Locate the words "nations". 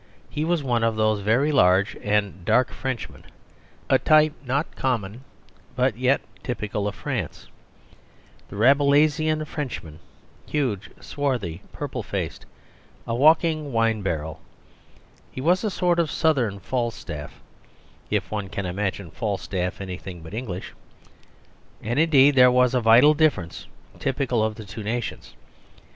24.81-25.35